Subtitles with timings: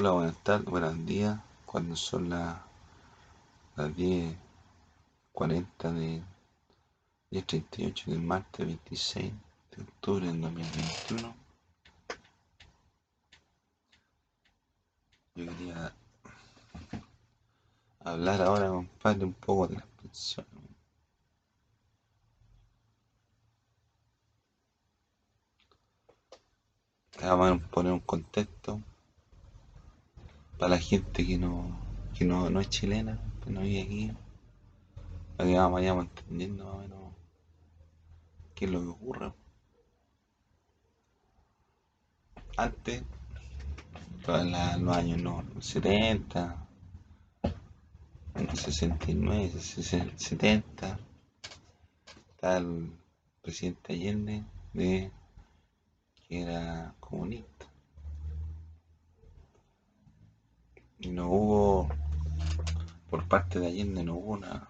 [0.00, 1.40] Hola, buenas tardes, buenos días.
[1.66, 2.56] Cuando son las,
[3.74, 6.22] las 10.40 de
[7.32, 9.32] 10.38 del martes 26
[9.76, 11.34] de octubre del 2021.
[15.34, 15.92] Yo quería
[17.98, 20.52] hablar ahora, compadre, un poco de las pensiones.
[27.20, 28.80] Vamos a poner un contexto
[30.58, 31.78] para la gente que no,
[32.16, 34.12] que no, no es chilena, que no vive aquí,
[35.36, 36.98] para que vayamos entendiendo más o menos
[38.54, 39.32] qué es lo que ocurre.
[42.56, 43.04] Antes,
[44.26, 46.68] en los años no, 70,
[48.54, 49.52] 69,
[50.16, 50.98] 70,
[52.30, 52.92] está el
[53.42, 55.12] presidente Allende de
[56.26, 57.57] que era comunista.
[61.06, 61.88] No hubo,
[63.08, 64.68] por parte de Allende, no hubo una,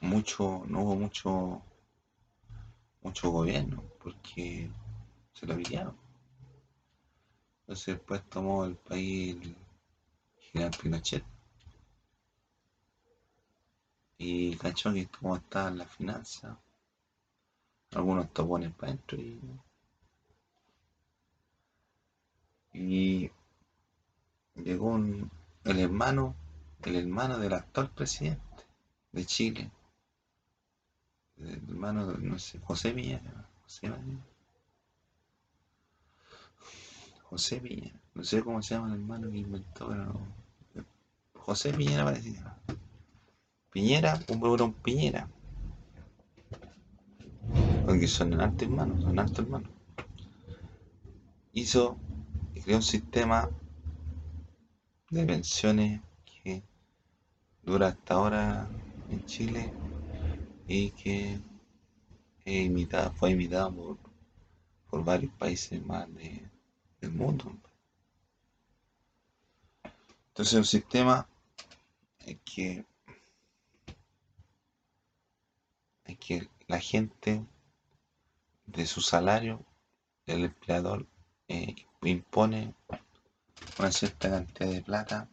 [0.00, 1.62] mucho, no hubo mucho,
[3.00, 4.70] mucho gobierno, porque
[5.32, 5.96] se lo pillaron.
[7.60, 9.56] Entonces después tomó el país el
[10.52, 11.24] general Pinochet.
[14.18, 16.54] Y cachó que como estaban las finanzas,
[17.92, 19.18] algunos topones para adentro
[22.74, 23.30] y
[24.62, 26.34] llegó el hermano,
[26.84, 28.42] el hermano del actual presidente
[29.12, 29.70] de Chile,
[31.38, 33.92] el hermano, no sé, José Piñera, José
[37.24, 40.20] José Piñera, no sé cómo se llama el hermano que inventó, pero
[41.34, 42.56] José Piñera parecía.
[43.70, 45.28] Piñera, un un Piñera.
[47.84, 49.70] Porque son altos hermanos, son altos hermanos.
[51.52, 51.96] Hizo,
[52.64, 53.48] creó un sistema
[55.10, 56.62] de pensiones que
[57.62, 58.68] dura hasta ahora
[59.08, 59.72] en Chile
[60.66, 61.40] y que
[63.14, 63.98] fue imitado
[64.90, 67.52] por, varios países más del mundo.
[70.28, 71.28] Entonces un sistema
[72.44, 72.84] que,
[76.18, 77.44] que la gente
[78.66, 79.64] de su salario,
[80.26, 81.06] el empleador
[81.48, 82.74] eh, impone
[83.78, 85.28] una cierta cantidad de plata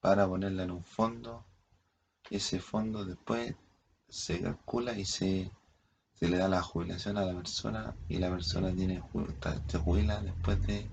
[0.00, 1.44] para ponerla en un fondo
[2.30, 3.54] y ese fondo después
[4.08, 5.50] se calcula y se,
[6.20, 9.02] le da la jubilación a la persona y la persona tiene
[9.68, 10.88] se jubila después de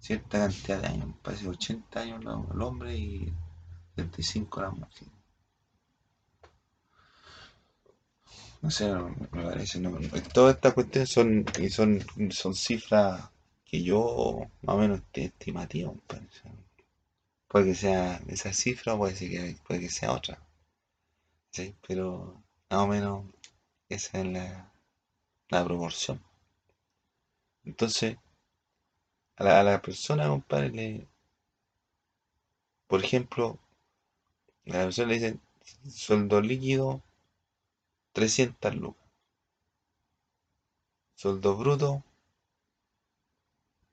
[0.00, 2.24] cierta cantidad de años, parece 80 años
[2.54, 3.32] el hombre y
[3.96, 5.08] 75 la mujer.
[8.60, 8.92] No sé,
[9.32, 9.98] me parece, no,
[10.32, 13.30] todas estas cuestiones son, son, son cifras
[13.68, 15.92] que yo más o menos estimativa,
[17.48, 20.38] puede que sea esa cifra, puede, que, puede que sea otra,
[21.86, 23.24] pero más o menos
[23.90, 24.72] esa es la,
[25.50, 26.22] la proporción.
[27.64, 28.16] Entonces,
[29.36, 31.06] a la, a la persona, compadre, le,
[32.86, 33.58] por ejemplo,
[34.66, 35.40] a la persona le dicen
[35.90, 37.02] sueldo líquido
[38.12, 39.06] 300 lucas,
[41.14, 42.02] sueldo bruto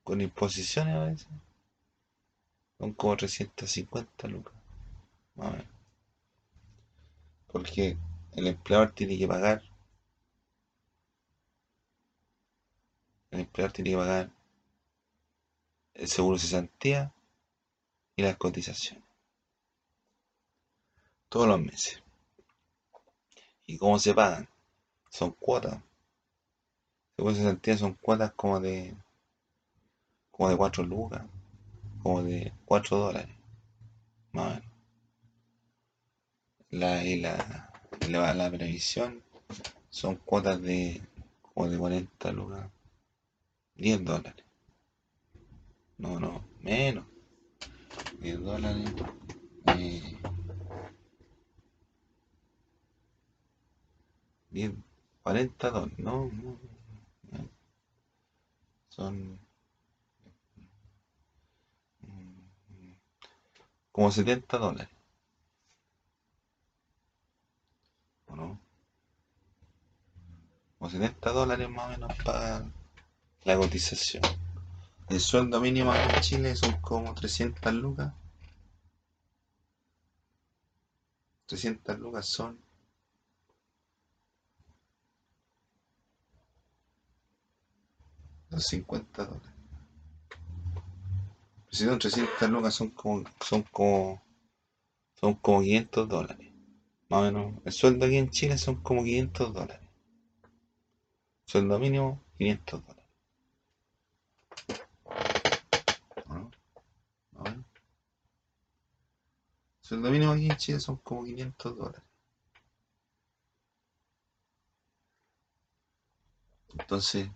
[0.06, 1.28] con imposiciones a veces,
[2.78, 4.54] son como 350 lucas,
[5.34, 5.64] más o.
[7.48, 7.98] Porque
[8.36, 9.64] el empleador tiene que pagar,
[13.32, 14.30] el empleador tiene que pagar
[15.94, 17.12] el seguro de cesantía
[18.14, 19.02] y las cotizaciones.
[21.28, 22.00] Todos los meses.
[23.66, 24.48] ¿Y cómo se pagan?
[25.10, 25.82] Son cuotas.
[27.16, 28.94] Seguro de cesantía son cuotas como de
[30.36, 31.22] como de 4 lucas,
[32.02, 33.34] como de 4 dólares,
[34.32, 34.72] más o menos.
[36.68, 37.72] La, y la,
[38.10, 39.22] la, previsión
[39.88, 41.00] son cuotas de
[41.40, 42.70] como de 40 lucas,
[43.76, 44.44] 10 dólares.
[45.96, 47.06] No, no, menos.
[48.20, 48.92] 10 dólares.
[49.68, 50.18] Eh,
[54.50, 54.72] 10,
[55.22, 56.58] 40 dólares, no, no,
[57.32, 57.48] no.
[58.90, 59.45] Son
[63.96, 64.90] como 70 dólares.
[68.26, 68.60] ¿O no?
[70.78, 72.70] Como 70 dólares más o menos para
[73.44, 74.22] la cotización.
[75.08, 78.12] El sueldo mínimo en Chile son como 300 lucas.
[81.46, 82.60] 300 lucas son
[88.50, 89.55] los 50 dólares.
[91.76, 94.22] Si son 300 lucas son como, son como,
[95.20, 96.50] son como 500 dólares.
[97.10, 99.86] Más o menos, el sueldo aquí en Chile son como 500 dólares.
[101.44, 103.04] Sueldo mínimo, 500 dólares.
[109.82, 112.02] Sueldo mínimo aquí en Chile son como 500 dólares.
[116.78, 117.28] Entonces,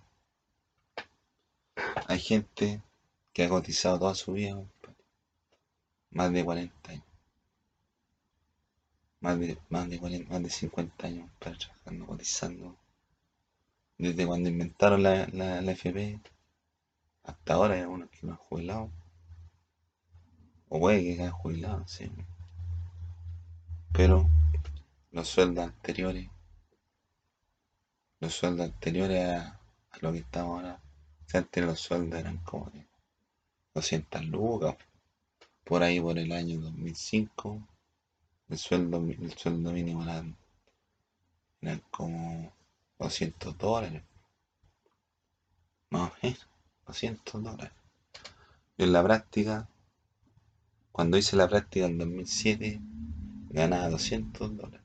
[2.09, 2.81] hay gente
[3.45, 4.97] ha cotizado toda su vida, compadre.
[6.11, 7.05] Más de 40 años.
[9.21, 12.77] Más de, más de 40, más de 50 años, compadre, trabajando, cotizando.
[13.99, 16.21] Desde cuando inventaron la, la, la FP
[17.31, 18.91] hasta ahora hay algunos que no han jubilado.
[20.69, 22.11] O puede que hayan jubilado, sí.
[23.93, 24.29] Pero
[25.11, 26.29] los sueldos anteriores,
[28.21, 29.61] los sueldos anteriores a,
[30.01, 30.81] lo que estamos ahora,
[31.27, 32.71] o sea, antes los sueldos eran como
[33.75, 34.77] 200 lucas,
[35.65, 37.61] por ahí por el año 2005,
[38.49, 40.37] el sueldo, el sueldo mínimo eran,
[41.61, 42.53] eran como
[42.99, 44.03] 200 dólares,
[45.91, 46.49] más o menos,
[46.87, 47.73] 200 dólares.
[48.77, 49.69] Yo en la práctica,
[50.91, 52.81] cuando hice la práctica en 2007,
[53.51, 54.81] ganaba 200 dólares.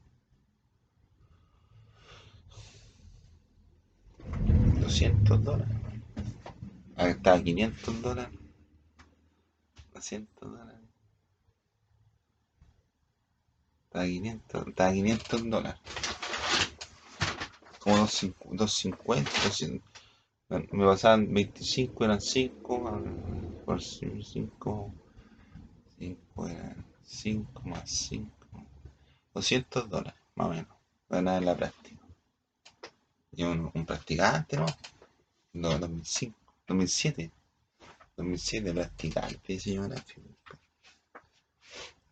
[4.81, 5.75] 200 dólares.
[6.95, 8.44] Ahí estaba 500 dólares.
[9.95, 10.81] 200 dólares.
[13.85, 15.81] Estaba 500, estaba 500 dólares.
[17.79, 19.89] Como 250, 200.
[20.71, 23.01] Me pasaban 25, eran 5,
[23.65, 24.93] por 5,
[25.97, 28.29] 5 eran 5 más 5,
[29.33, 30.67] 200 dólares, más o menos,
[31.09, 32.01] ganar en la práctica.
[33.31, 34.65] Y un, un practicante, ¿no?
[35.53, 36.37] No, 2005,
[36.67, 37.31] 2007,
[38.17, 39.95] 2007 practicante, señora.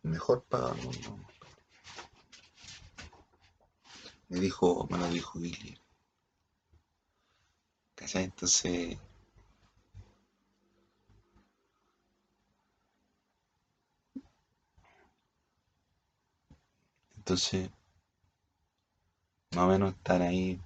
[0.02, 1.26] Mejor pagado del mundo.
[4.28, 5.78] Me dijo, me lo dijo Billy.
[7.94, 8.24] ¿Cachai?
[8.24, 8.98] Entonces,
[17.16, 17.70] entonces,
[19.54, 20.60] más o menos estar ahí.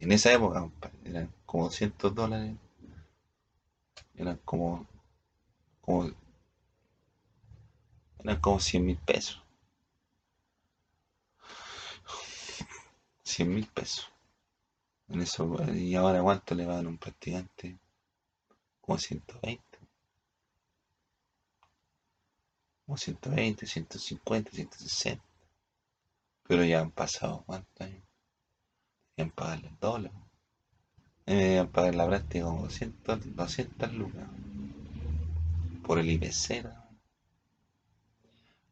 [0.00, 0.70] En esa época,
[1.04, 2.56] eran como 200 dólares.
[4.22, 4.86] Eran como,
[5.80, 6.08] como,
[8.20, 9.42] eran como 100 mil pesos.
[13.24, 14.12] 100 mil pesos.
[15.08, 17.76] En eso, y ahora cuánto le va a dar un practicante?
[18.80, 19.60] Como 120.
[22.86, 25.24] Como 120, 150, 160.
[26.44, 28.04] Pero ya han pasado cuántos años.
[29.16, 30.21] Y han pagado el.
[31.26, 34.28] Y me iban a pagar la práctica como 200, 200 lucas.
[35.84, 36.62] Por el IPC.
[36.62, 36.70] ¿no?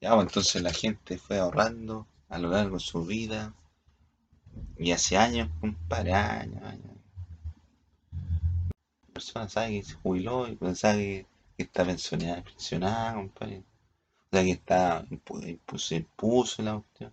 [0.01, 3.55] Ya, pues, entonces la gente fue ahorrando a lo largo de su vida.
[4.77, 6.97] Y hace años, compadre, años, años.
[9.07, 11.27] La persona sabe que se jubiló y pensaba que,
[11.57, 13.59] que está pensionada, pensionada, compadre.
[14.33, 17.13] O sea que está, impu- impuso, impuso la cuestión.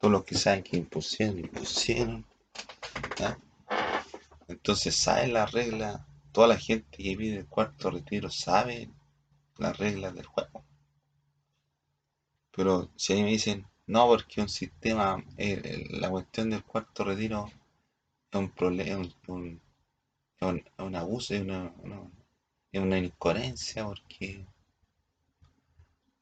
[0.00, 2.24] Todos los que saben que impusieron, impusieron.
[4.48, 6.00] Entonces saben las reglas.
[6.32, 8.90] Toda la gente que pide el cuarto retiro sabe
[9.58, 10.64] las reglas del juego.
[12.56, 15.22] Pero si ahí me dicen, no, porque un sistema,
[15.90, 17.44] la cuestión del cuarto retiro
[18.32, 19.62] es un problema, un, un,
[20.42, 21.72] un, un abuso, es una,
[22.72, 24.46] una- incoherencia, porque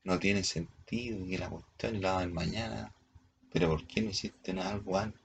[0.05, 2.93] no tiene sentido que la cuestión la hagan mañana.
[3.53, 5.22] Pero ¿por qué no hiciste algo antes?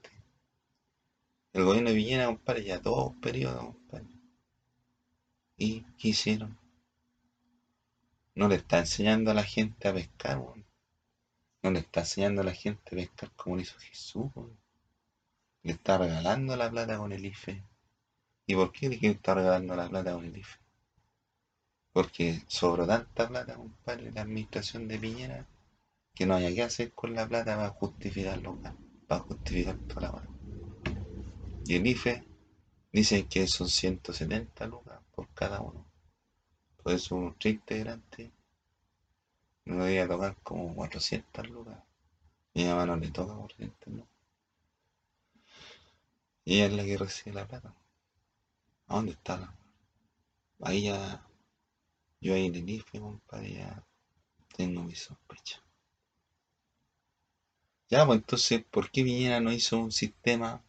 [1.54, 4.06] El gobierno de Villena, compadre, ya dos periodos, compadre.
[5.56, 6.58] ¿Y qué hicieron?
[8.34, 10.64] No le está enseñando a la gente a pescar, weón.
[11.62, 14.58] No le está enseñando a la gente a pescar como lo hizo Jesús, weón.
[15.62, 17.64] Le está regalando la plata con el IFE.
[18.46, 20.58] ¿Y por qué le está regalando la plata con el IFE?
[21.92, 25.46] Porque sobró tanta plata, compadre, la administración de Piñera,
[26.14, 28.56] que no haya que hacer con la plata para justificar los
[29.08, 30.37] para justificar toda la weá.
[31.64, 32.24] Y el IFE
[32.92, 35.84] dicen que son 170 lucas por cada uno.
[36.82, 38.32] Por eso un tres integrante
[39.64, 41.78] me voy a tocar como 400 lucas.
[42.54, 44.08] Mi mamá no le toca 400 lucas.
[46.44, 47.74] Y ella es la que recibe la plata.
[48.86, 49.54] ¿A dónde está la?
[50.60, 51.22] Ahí ya,
[52.20, 53.84] yo ahí en el IFE, compadre, ya
[54.56, 55.62] tengo mi sospecha.
[57.90, 60.64] Ya, pues entonces, ¿por qué Piñera no hizo un sistema?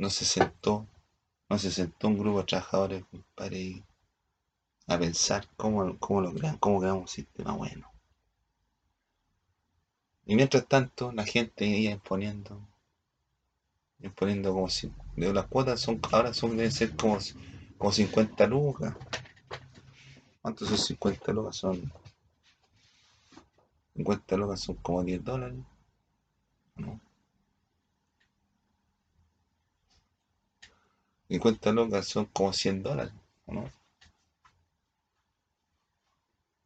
[0.00, 0.86] No se sentó,
[1.50, 3.82] no se sentó un grupo de trabajadores, compadre,
[4.86, 7.86] a pensar cómo, cómo lo crean, cómo creamos un sistema bueno.
[10.24, 12.66] Y mientras tanto, la gente iba imponiendo,
[13.98, 17.18] imponiendo como si, de las cuotas son, ahora son, deben ser como,
[17.76, 18.94] como 50 lucas.
[20.40, 21.56] ¿Cuántos son 50 lucas?
[21.56, 21.92] Son
[23.96, 25.58] 50 lucas son como 10 dólares.
[31.30, 33.14] 50 lucas son como 100 dólares,
[33.46, 33.70] ¿no?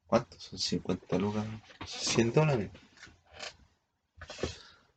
[0.06, 1.46] ¿Cuántos son 50 lucas?
[1.86, 2.70] 100 dólares.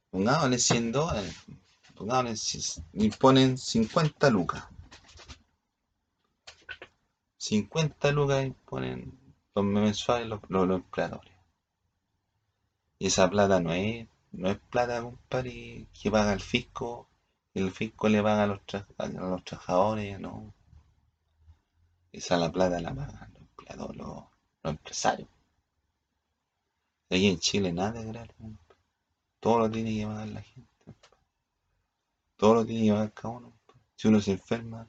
[0.09, 1.36] Pongámosle 100 dólares.
[1.95, 4.63] Pongámosle, imponen 50 lucas.
[7.38, 9.19] 50 lucas imponen
[9.53, 11.33] los mensuales los, los, empleadores.
[13.00, 17.09] Y esa plata no es, no es plata, compadre, que paga el fisco.
[17.57, 18.59] El fisco le paga a los,
[18.99, 20.53] a los trabajadores, no.
[22.11, 24.25] Esa la plata la pagan los empleadores, los,
[24.61, 25.27] empresarios.
[27.09, 28.35] Aquí en Chile nada es gratis.
[29.39, 30.95] Todo lo tiene que pagar la gente.
[32.35, 33.53] Todo lo tiene que pagar cada uno.
[33.95, 34.87] Si uno se enferma,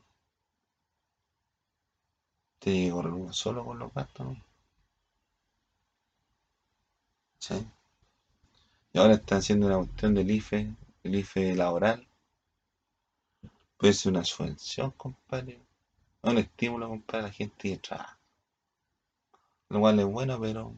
[2.59, 4.37] tiene que correr uno solo con los gastos.
[7.39, 7.67] ¿Sí?
[8.93, 12.08] Y ahora están haciendo una cuestión del IFE, el IFE laboral.
[13.79, 15.63] Puede ser una subvención, compadre.
[16.23, 18.19] Un estímulo, compadre, a la gente que trabaja.
[19.69, 20.77] Lo cual es bueno, pero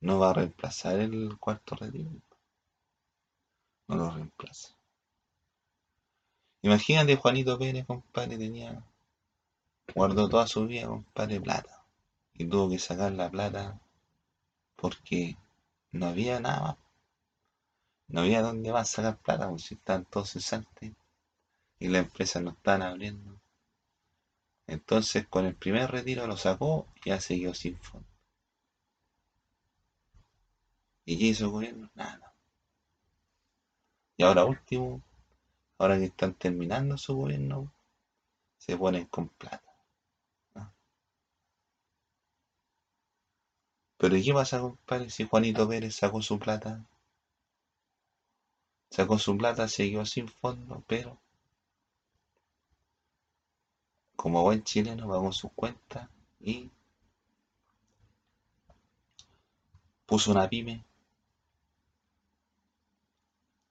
[0.00, 2.10] no va a reemplazar el cuarto retiro.
[3.88, 4.76] No lo reemplaza.
[6.62, 8.84] Imagínate Juanito Pérez, compadre, tenía
[9.92, 11.84] guardó toda su vida, compadre, plata.
[12.34, 13.80] Y tuvo que sacar la plata
[14.76, 15.36] porque
[15.90, 16.78] no había nada.
[18.06, 20.92] No había dónde más sacar plata, porque si estaban todos cesantes
[21.80, 23.40] y las empresas no estaban abriendo.
[24.68, 28.06] Entonces con el primer retiro lo sacó y ya siguió sin fondo.
[31.04, 31.90] ¿Y qué hizo el gobierno?
[31.94, 32.32] Nada.
[34.16, 35.02] Y ahora último,
[35.78, 37.72] ahora que están terminando su gobierno,
[38.58, 39.62] se ponen con plata.
[43.96, 45.10] Pero ¿y qué pasa, compadre?
[45.10, 46.84] Si Juanito Pérez sacó su plata,
[48.90, 51.18] sacó su plata, siguió sin fondo, pero
[54.20, 56.06] como buen chileno pagó sus cuentas
[56.40, 56.70] y
[60.04, 60.84] puso una pyme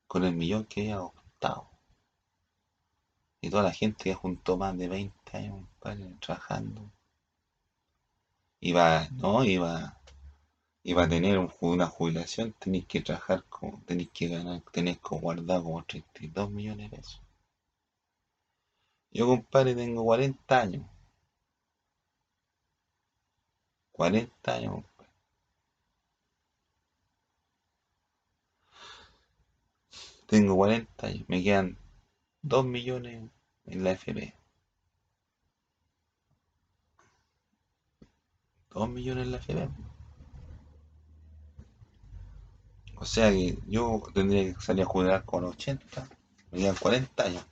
[0.07, 1.69] con el millón que había optado.
[3.41, 6.89] Y toda la gente que juntó más de 20 años, compadre, trabajando.
[8.59, 10.01] Iba, no, iba
[10.81, 13.43] y para tener una jubilación tenéis que trabajar,
[13.85, 17.28] tenéis que ganar, tenéis que guardar como 32 millones de pesos.
[19.11, 20.85] Yo, compadre, tengo 40 años.
[23.91, 25.11] 40 años, compadre.
[30.27, 31.25] Tengo 40 años.
[31.27, 31.77] Me quedan
[32.41, 33.29] 2 millones
[33.65, 34.33] en la FP.
[38.71, 39.69] 2 millones en la FP.
[42.95, 46.09] O sea que yo tendría que salir a jugar con 80,
[46.51, 47.45] me quedan 40 años.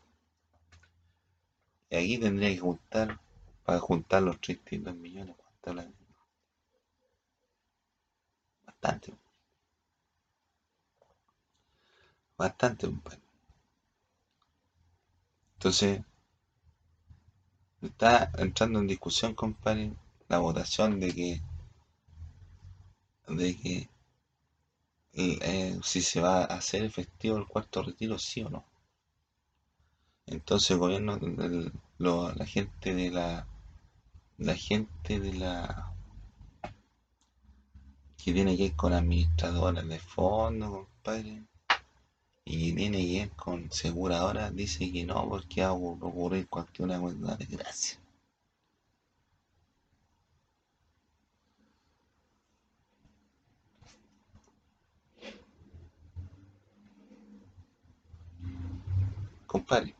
[1.89, 3.20] Y aquí tendría que juntar,
[3.65, 5.94] para juntar los 32 millones, ¿cuánto
[8.65, 9.13] Bastante.
[12.38, 12.88] Bastante,
[15.56, 16.01] Entonces,
[17.82, 19.94] está entrando en discusión, compadre,
[20.29, 21.41] la votación de que
[23.27, 23.89] de que
[25.13, 28.63] eh, si se va a hacer efectivo el cuarto retiro, sí o no.
[30.27, 31.19] Entonces el gobierno,
[32.00, 33.48] la gente de la,
[34.38, 35.93] la gente de la
[38.17, 41.43] que tiene que ir con administradoras de fondo, compadre,
[42.46, 47.36] y tiene que ir con aseguradora, dice que no, porque va a ocurrir cualquier una
[47.36, 48.00] desgracia.
[59.48, 59.96] compadre.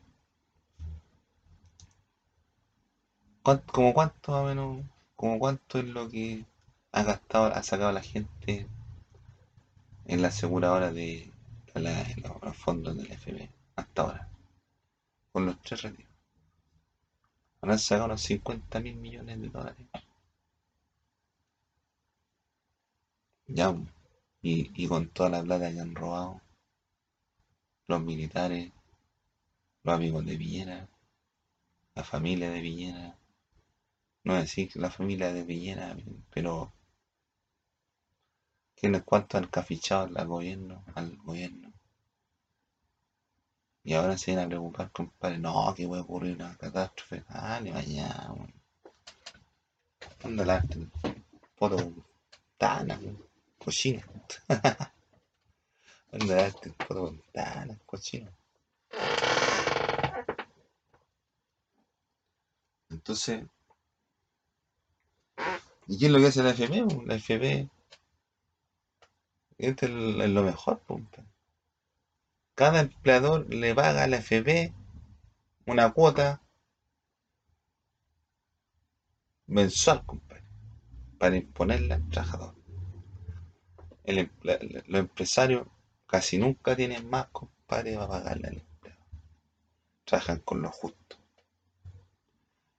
[3.48, 4.84] ¿Como cuánto más menos?
[5.16, 6.44] ¿Como cuánto es lo que
[6.92, 8.66] ha gastado, ha sacado la gente
[10.04, 11.32] en la aseguradora de
[11.74, 14.28] los fondos del FB hasta ahora?
[15.32, 16.12] Con los tres retiros.
[17.62, 19.86] Han sacado unos 50 mil millones de dólares.
[23.46, 23.74] Ya,
[24.42, 26.42] y, y con toda la plata que han robado
[27.86, 28.70] los militares,
[29.84, 30.86] los amigos de Villena,
[31.94, 33.16] la familia de Villena,
[34.24, 35.96] No decir que la familia de Villena,
[36.30, 36.72] pero
[38.76, 40.84] ¿quiénes cuánto han cafichado al gobierno?
[40.94, 41.72] Al gobierno.
[43.84, 45.38] Y ahora se vienen a preocupar, compadre.
[45.38, 47.24] No, que puede ocurrir una catástrofe.
[47.28, 48.52] Dale, vaya, weón.
[50.22, 50.86] Anda el arte.
[51.56, 51.92] Foto
[52.58, 53.00] tana,
[53.58, 54.02] cochino.
[56.12, 58.30] Anda el arte, foto tana, cochino.
[62.90, 63.46] Entonces,
[65.88, 66.86] ¿y qué es lo que hace la FP?
[67.06, 67.68] La FP,
[69.58, 69.92] este es
[70.30, 71.24] lo mejor, punta.
[72.54, 74.72] Cada empleador le paga a la FP
[75.66, 76.40] una cuota
[79.46, 80.44] mensual, compadre,
[81.18, 82.54] para imponerla al trabajador.
[84.04, 85.66] los empresarios
[86.06, 89.04] casi nunca tienen más, compadre, para pagarle al empleado.
[90.04, 91.16] Trabajan con lo justo.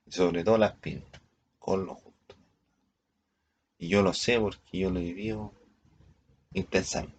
[0.08, 1.04] Sobre todo las pymes,
[1.58, 2.09] con lo justo.
[3.80, 5.54] Y yo lo sé porque yo lo he vivido
[6.52, 7.16] intensamente.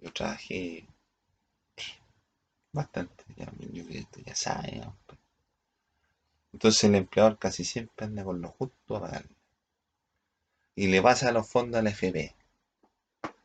[0.00, 0.86] Yo trabajé
[2.72, 3.46] bastante, ya,
[4.12, 4.82] que ya sabe.
[6.52, 9.34] Entonces el empleador casi siempre anda con lo justo a pagarle.
[10.74, 12.34] Y le pasa a los fondos a la FP.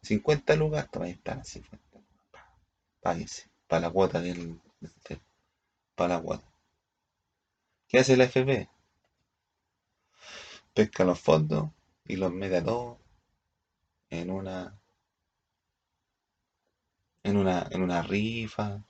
[0.01, 1.77] 50 lucas, ahí están 50
[2.99, 3.49] Páguese.
[3.67, 4.59] Para la cuota del,
[5.95, 6.45] para la cuota.
[7.87, 8.67] ¿Qué hace la FP?
[10.77, 11.71] Pesca los fondos
[12.05, 12.99] y los mete a todos
[14.11, 14.79] en una
[17.23, 18.83] en una, en una rifa,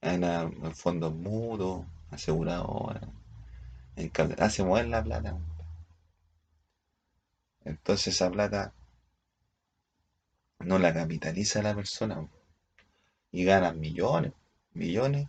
[0.00, 3.08] en, en fondos mudos, aseguradora,
[3.94, 4.10] en,
[4.40, 5.38] hace mover la plata.
[7.64, 8.72] Entonces esa plata
[10.58, 12.28] no la capitaliza la persona
[13.30, 14.32] y gana millones,
[14.72, 15.28] millones,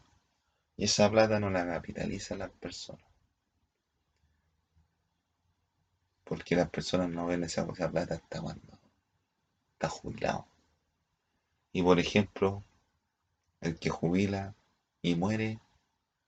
[0.76, 3.07] y esa plata no la capitaliza la persona.
[6.28, 8.78] Porque las personas no ven esa, esa plata hasta cuando
[9.74, 10.48] está jubilado.
[11.72, 12.63] Y por ejemplo,
[13.62, 14.56] el que jubila
[15.02, 15.60] y muere,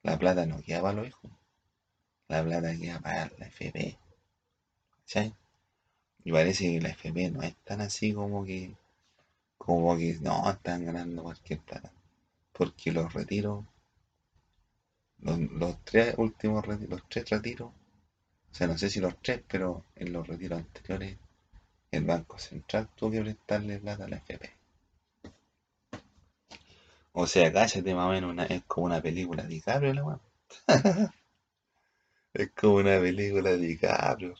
[0.03, 1.31] la plata no queda para los hijos.
[2.27, 3.97] La plata queda para la FP.
[5.05, 5.33] ¿Sí?
[6.23, 8.75] Y parece que la FP no es tan así como que,
[9.57, 11.91] como que no están ganando cualquier plata.
[12.53, 13.65] Porque los retiros,
[15.19, 17.71] los, tres últimos retiros, los tres retiros,
[18.51, 21.17] o sea, no sé si los tres, pero en los retiros anteriores,
[21.91, 24.59] el Banco Central tuvo que prestarle plata a la FP.
[27.13, 30.21] O sea, cállate más o menos, una, es como una película de DiCaprio la weón.
[32.33, 34.35] es como una película de DiCaprio.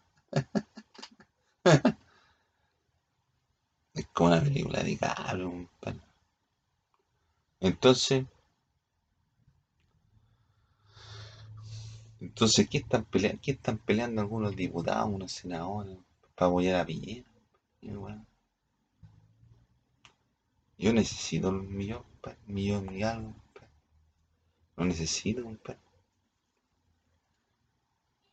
[3.95, 5.69] es como una película de DiCaprio.
[7.61, 8.25] Entonces,
[12.23, 13.41] entonces, ¿qué están peleando?
[13.43, 15.99] ¿Qué están peleando algunos diputados, unos senadores
[16.37, 17.27] para apoyar a Piñera?
[20.79, 23.35] Yo necesito un millón, un millón y algo,
[24.77, 25.81] No necesito, compadre.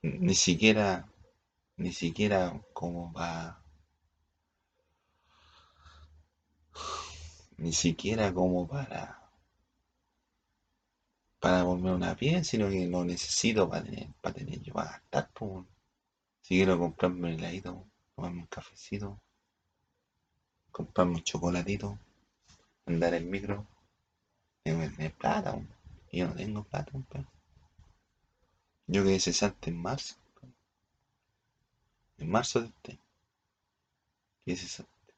[0.03, 1.09] Ni siquiera,
[1.77, 3.59] ni siquiera como para,
[7.57, 9.18] ni siquiera como para,
[11.39, 15.29] para volver una piel, sino que lo necesito para tener, para tener yo para gastar,
[16.41, 19.19] Si quiero comprarme un heladito, tomarme un cafecito,
[20.71, 21.97] comprarme un chocolatito
[22.85, 23.67] andar en micro,
[24.63, 25.59] tengo que tener plata,
[26.11, 26.91] yo no tengo plata,
[28.87, 30.15] Yo quedé cesante en marzo,
[32.17, 32.99] en marzo de este
[34.43, 35.13] quedé cesante.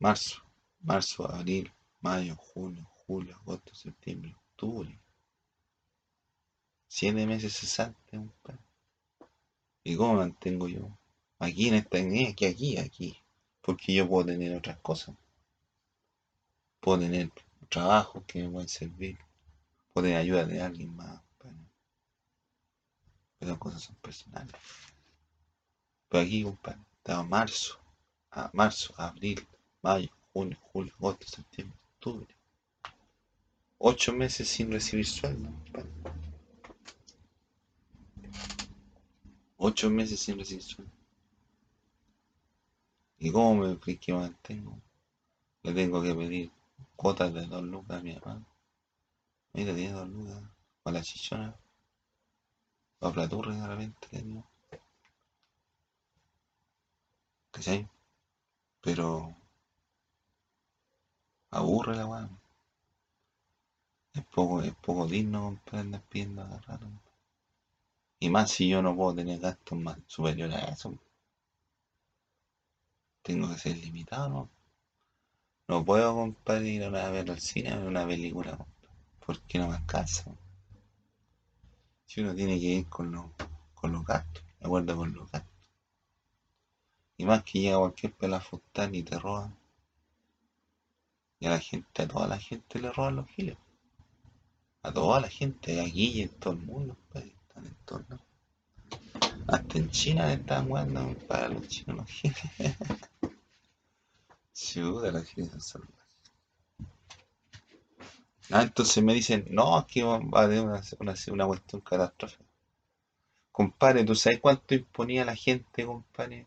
[0.00, 0.42] Marzo,
[0.80, 4.98] marzo, abril, mayo, junio, julio, agosto, septiembre, octubre.
[6.88, 8.20] Siete meses cesante,
[9.82, 10.88] ¿Y cómo mantengo yo?
[11.38, 13.18] Aquí en esta, aquí, aquí, aquí.
[13.60, 15.14] Porque yo puedo tener otras cosas
[16.84, 17.32] puedo tener
[17.70, 19.16] trabajo que me pueden servir,
[19.90, 21.56] puedo tener ayuda de alguien más, pero,
[23.40, 24.54] las cosas son personales.
[26.10, 27.80] Pero aquí, compadre, estaba marzo,
[28.30, 29.48] a marzo, abril,
[29.80, 32.33] mayo, junio, julio, agosto, septiembre, octubre.
[33.86, 35.50] Ocho meses sin recibir sueldo.
[39.58, 40.90] Ocho meses sin recibir sueldo.
[43.18, 44.80] ¿Y cómo me crees que mantengo?
[45.62, 46.50] Le tengo que pedir
[46.96, 48.46] cuotas de dos lucas mi hermano.
[49.52, 50.42] Mira, tiene dos lucas.
[50.84, 51.54] O la chichona.
[53.00, 54.46] O la de repente tengo.
[57.50, 57.86] ¿Cachai?
[58.80, 59.36] Pero
[61.50, 62.43] aburre la weá.
[64.22, 66.78] Poco, es poco digno, andar pidiendo a.
[68.20, 70.96] Y más si yo no puedo tener gastos más superiores a eso.
[73.22, 74.50] Tengo que ser limitado, ¿no?
[75.66, 79.76] No puedo, compadre, ir a ver al cine a una película, compadre, porque no me
[79.76, 80.30] alcanza.
[82.06, 83.26] Si uno tiene que ir con los,
[83.74, 85.68] con los gastos, de acuerdo con los gastos.
[87.16, 89.56] Y más que llega cualquier pelafustán y te roban.
[91.40, 93.56] Y a la gente, a toda la gente le roban los giles.
[94.84, 97.76] A toda la gente, aquí y en todo el mundo, compadre, están en
[98.10, 98.26] lados.
[99.46, 102.76] Hasta en China están jugando para los chinos los giles.
[104.52, 106.04] Chuta, los giles son salvajes.
[108.50, 112.44] Ah, entonces me dicen, no, es que va a haber una, una, una cuestión catastrófica.
[113.52, 116.46] Compadre, ¿tú sabes cuánto imponía la gente, compadre?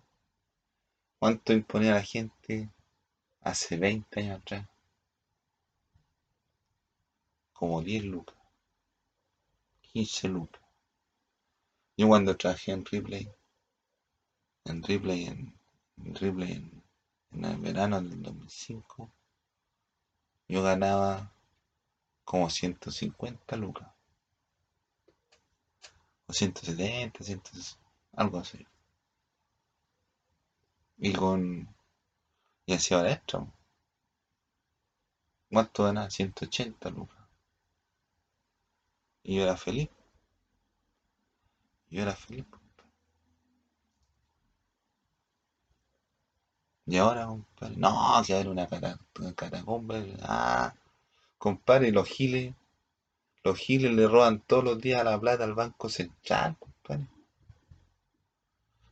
[1.17, 2.69] ¿Cuánto imponía la gente
[3.41, 4.67] hace 20 años atrás?
[7.58, 8.38] Como 10 lucas.
[9.82, 10.62] 15 lucas.
[11.98, 13.28] Yo cuando trabajé en Ripley,
[14.65, 15.60] en Ripley, en,
[15.98, 16.84] en Ripley, en,
[17.32, 19.10] en el verano del 2005,
[20.48, 21.32] yo ganaba
[22.24, 23.88] como 150 lucas.
[26.28, 27.41] O 170, 100,
[28.17, 28.67] algo así.
[31.00, 31.67] Y con.
[32.67, 33.48] Y hacía hora extra.
[35.50, 36.12] ¿Cuánto ganaba?
[36.12, 37.16] 180 lucas.
[39.27, 39.89] Y yo era feliz.
[41.89, 42.45] Yo era feliz.
[46.87, 49.97] Y ahora, compadre, no, que haber una cata- una catacumba.
[50.23, 50.73] Ah,
[51.37, 52.55] compadre, los giles,
[53.43, 57.07] los giles le roban todos los días la plata al Banco Central, compadre.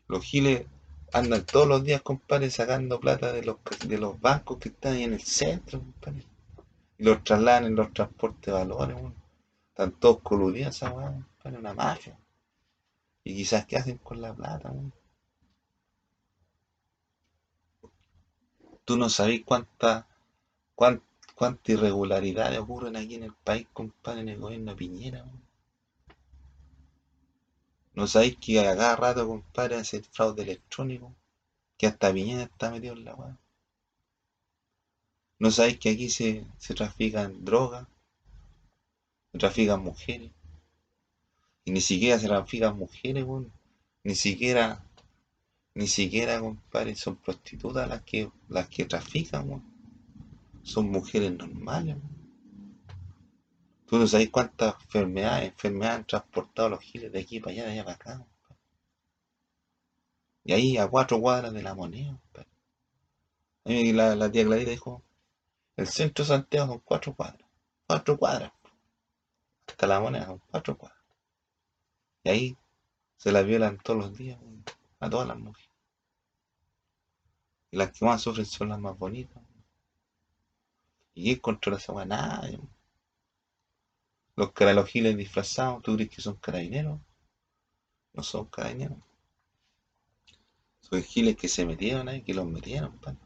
[0.07, 0.65] Los giles
[1.13, 5.03] andan todos los días, compadre, sacando plata de los, de los bancos que están ahí
[5.03, 6.25] en el centro, compadre.
[6.97, 9.15] Y los trasladan en los transportes de valores, weón.
[9.75, 12.17] Están todos coludidos esa compadre, una mafia.
[13.25, 14.93] Y quizás qué hacen con la plata, weón.
[18.85, 20.07] Tú no sabés cuánta,
[20.75, 21.01] cuán-
[21.35, 25.43] cuánta irregularidades ocurren aquí en el país, compadre, en el gobierno de Piñera, weón.
[27.95, 31.13] No sabéis que a cada rato, compadre, hace fraude electrónico,
[31.77, 33.38] que hasta Piñera está metido en la weá.
[35.39, 37.88] No sabéis que aquí se, se trafican drogas,
[39.37, 40.31] trafican mujeres,
[41.65, 43.25] y ni siquiera se trafican mujeres.
[44.03, 44.83] Ni siquiera,
[45.73, 49.63] ni siquiera, compadre, son prostitutas las que, las que trafican.
[50.61, 51.97] Son mujeres normales.
[53.87, 57.71] Tú no sabéis cuántas enfermedades, enfermedades han transportado los giles de aquí para allá, de
[57.71, 58.25] allá para acá.
[60.43, 62.49] Y ahí a cuatro cuadras de la moneda, compadre.
[63.93, 65.03] La, la tía Clarita dijo,
[65.77, 67.49] el centro de Santiago son cuatro cuadras.
[67.87, 68.51] Cuatro cuadras.
[69.67, 71.01] Hasta la moneda son cuatro cuadras.
[72.23, 72.58] Y ahí
[73.17, 74.39] se la violan todos los días,
[74.99, 75.69] a todas las mujeres.
[77.71, 79.43] Y las que más sufren son las más bonitas.
[81.13, 82.06] ¿Y quién controla esa weá?
[82.06, 82.60] Nadie.
[84.36, 86.99] Los caralos giles disfrazados, ¿tú crees que son carabineros?
[88.13, 88.97] No son carabineros.
[90.82, 93.17] Son giles que se metieron ahí, que los metieron, compadre.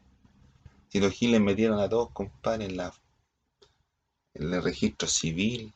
[0.88, 2.92] Si los giles metieron a todos, compadre, en la
[4.34, 5.72] en el registro civil,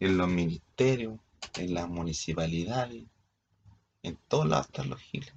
[0.00, 1.18] en los ministerios,
[1.56, 3.04] en las municipalidades,
[4.02, 5.34] en todos lados están los giles.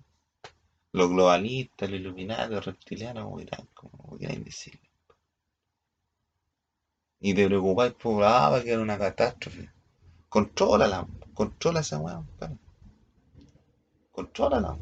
[0.92, 3.26] Los globalistas, los iluminados, los reptilianos,
[3.74, 4.82] como quieran, decirlo.
[7.20, 9.72] Y te preocupáis por, ah, va a una catástrofe.
[10.30, 12.24] Contrólala, controla esa weá.
[14.12, 14.78] Contrólala.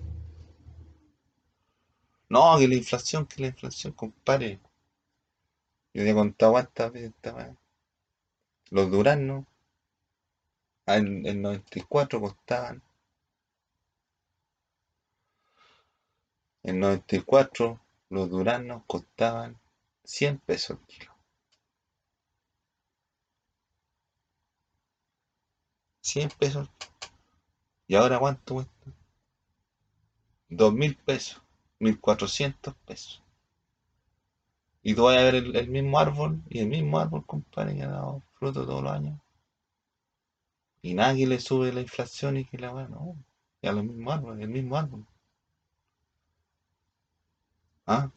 [2.30, 4.60] No, que la inflación, que la inflación, compadre.
[5.94, 7.61] Yo te he contado cuántas veces esta weá.
[8.72, 9.46] Los duraznos,
[10.86, 12.82] en el 94 costaban,
[16.64, 19.60] en 94 los duraznos costaban
[20.06, 21.14] 100 pesos el kilo.
[26.00, 26.70] 100 pesos.
[27.88, 28.92] ¿Y ahora cuánto cuesta?
[30.48, 31.42] 2000 pesos,
[31.80, 33.22] 1400 pesos.
[34.84, 37.84] Y tú vas a ver el, el mismo árbol y el mismo árbol, compadre, que
[37.84, 39.20] ha dado fruto todos los años.
[40.82, 43.16] Y nadie le sube la inflación y que la weá, no.
[43.62, 45.06] Y a los mismos árboles, el mismo árbol.
[47.86, 48.10] ¿Ah?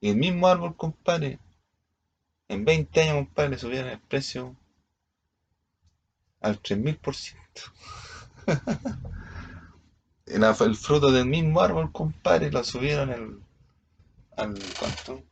[0.00, 1.38] Y el mismo árbol, compadre,
[2.48, 4.56] en 20 años, compadre, le subieron el precio
[6.40, 7.36] al 3000%.
[10.24, 13.42] El, el fruto del mismo árbol, compadre, lo subieron al,
[14.36, 15.22] al ¿cuánto?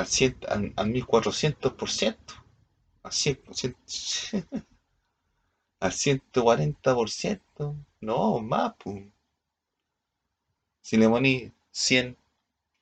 [0.00, 2.16] Al, 100, al, al 1400%.
[3.02, 3.42] al 100,
[5.80, 7.84] al 140%.
[8.00, 9.04] No, más, pues.
[10.80, 12.16] Si le poní 100,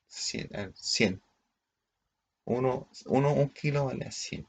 [0.09, 1.21] 100, 100.
[2.45, 4.47] Uno, uno, un kilo vale a 100.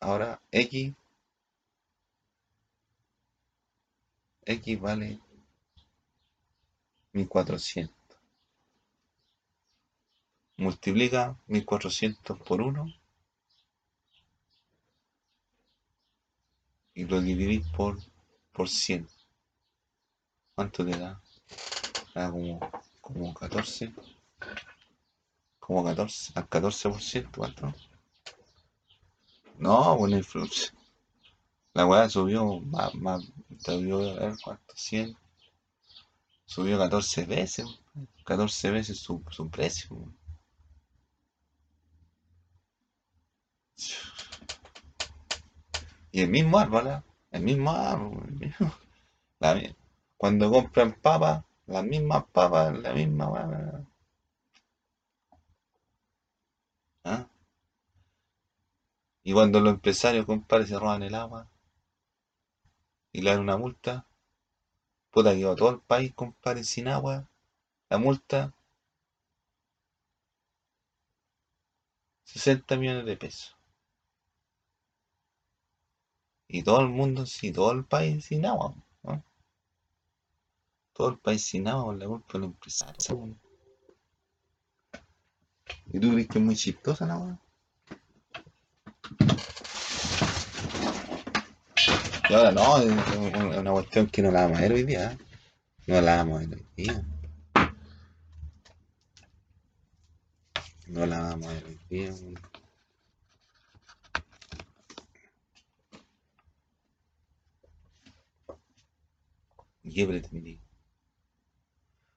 [0.00, 0.94] Ahora X,
[4.44, 5.18] X vale
[7.12, 7.99] 1400.
[10.60, 12.92] Multiplica 1400 por 1
[16.92, 17.96] y lo dividís por,
[18.52, 19.08] por 100.
[20.54, 21.18] ¿Cuánto te da?
[22.14, 22.60] Da como,
[23.00, 23.94] como 14.
[25.58, 27.72] Como 14, al 14%, ¿cuánto?
[29.56, 30.74] No, buena influencia.
[31.72, 33.22] La weá subió más, más,
[33.60, 35.16] subió, a ver cuánto, 100.
[36.44, 37.64] Subió 14 veces,
[38.26, 40.12] 14 veces su, su precio.
[46.12, 47.02] Y el mismo árbol, ¿eh?
[47.30, 48.74] el mismo árbol, el mismo.
[49.38, 49.60] La,
[50.16, 53.86] cuando compran papas, las mismas papas, la misma.
[57.04, 57.26] ¿Ah?
[59.22, 61.48] Y cuando los empresarios, compadre, se roban el agua
[63.12, 64.06] y le dan una multa,
[65.10, 67.28] puta que todo el país, compadre, sin agua,
[67.88, 68.52] la multa,
[72.24, 73.59] 60 millones de pesos.
[76.52, 78.74] Y todo el mundo, sí, todo el país sin agua.
[79.04, 79.22] ¿no?
[80.92, 83.36] Todo el país sin agua por la culpa del empresario.
[85.92, 87.38] ¿Y tú crees que es muy chistosa la agua?
[92.28, 95.12] Y ahora no, es una cuestión que no la vamos a ver hoy día.
[95.12, 95.18] ¿eh?
[95.86, 97.04] No la vamos a ver hoy día.
[100.88, 102.12] No la vamos a ver hoy día.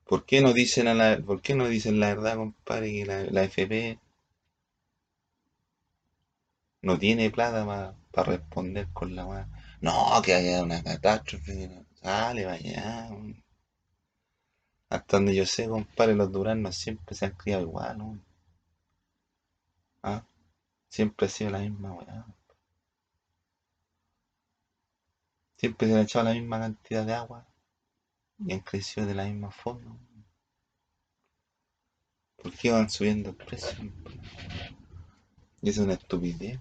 [0.06, 3.44] ¿Por qué no dicen a la, por qué no dicen la verdad, compadre, que la,
[3.44, 4.00] FP
[6.84, 7.66] no tiene plata
[8.12, 9.52] para responder con la mano?
[9.82, 13.10] No, que haya una catástrofe, sale, vaya.
[14.90, 18.20] Hasta donde yo sé, compadre, los duranos siempre se han criado igual, ¿no?
[20.04, 20.24] ¿Ah?
[20.90, 22.26] Siempre ha sido la misma weá.
[25.58, 27.48] Siempre se ha echado la misma cantidad de agua
[28.46, 29.98] y han crecido de la misma forma.
[32.38, 33.78] ¿Por qué van subiendo el precio?
[35.62, 36.60] Es una estupidez.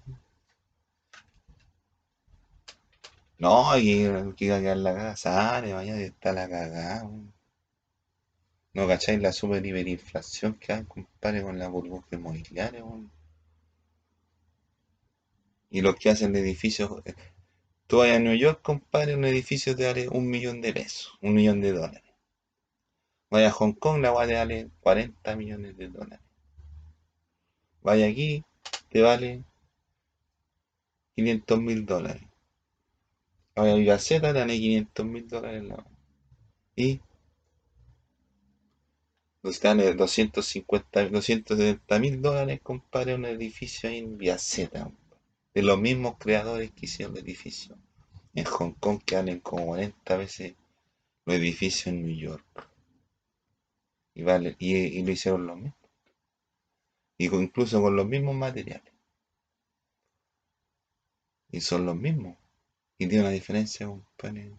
[3.37, 5.15] No, hay que cagar la cagada.
[5.17, 7.09] Sale, vaya, está la cagada.
[8.73, 12.83] No cacháis la super hiperinflación que hay, compadre, con la burbuja inmobiliaria.
[15.69, 17.03] Y lo que hacen el edificio.
[17.05, 17.13] Eh,
[17.87, 21.33] tú vas a New York, compadre, un edificio te vale un millón de pesos, un
[21.33, 22.03] millón de dólares.
[23.29, 26.19] Vaya a Hong Kong, la te vale 40 millones de dólares.
[27.81, 28.43] Vaya aquí,
[28.89, 29.43] te vale
[31.15, 32.23] 500 mil dólares.
[33.55, 35.85] Vaya a Vivaceta, te vale 500 mil dólares la
[36.75, 37.01] Y
[39.43, 44.89] te 250, 270 mil dólares, compadre, un edificio en Viaceta.
[45.53, 47.77] De los mismos creadores que hicieron el edificio.
[48.33, 50.55] En Hong Kong que valen como 40 veces
[51.25, 52.69] los edificios en New York.
[54.15, 55.77] Y, vale, y, lo hicieron lo mismo.
[57.17, 58.93] Y incluso con los mismos materiales.
[61.51, 62.37] Y son los mismos.
[62.97, 64.53] Y tiene una diferencia, compadre.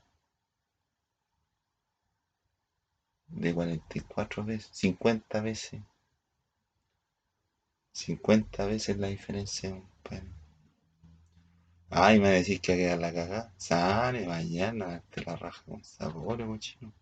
[3.34, 5.82] de 44 veces, 50 veces.
[7.92, 10.43] 50 veces la diferencia, compadre.
[12.02, 13.54] Ay, me decís que queda la cagada.
[13.56, 16.92] Sale mañana, te la raja con sabor, mochino.